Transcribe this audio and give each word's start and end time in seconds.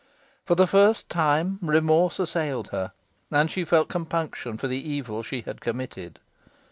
For 0.45 0.55
the 0.55 0.65
first 0.65 1.09
time 1.09 1.59
remorse 1.61 2.17
assailed 2.17 2.69
her, 2.69 2.91
and 3.29 3.51
she 3.51 3.63
felt 3.63 3.87
compunction 3.87 4.57
for 4.57 4.67
the 4.67 4.81
evil 4.89 5.21
she 5.21 5.41
had 5.41 5.61
committed. 5.61 6.17